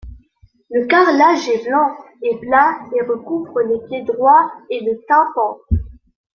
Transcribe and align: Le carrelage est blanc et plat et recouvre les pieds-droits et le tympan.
Le 0.71 0.87
carrelage 0.87 1.47
est 1.47 1.63
blanc 1.63 1.93
et 2.23 2.35
plat 2.39 2.79
et 2.97 3.03
recouvre 3.03 3.59
les 3.61 3.85
pieds-droits 3.87 4.51
et 4.71 4.79
le 4.83 4.97
tympan. 5.07 5.59